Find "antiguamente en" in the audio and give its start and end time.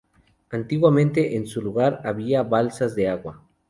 0.49-1.45